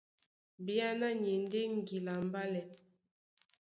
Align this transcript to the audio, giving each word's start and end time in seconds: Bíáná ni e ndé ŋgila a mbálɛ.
Bíáná 0.65 1.09
ni 1.21 1.31
e 1.35 1.37
ndé 1.43 1.61
ŋgila 1.77 2.13
a 2.19 2.23
mbálɛ. 2.27 2.61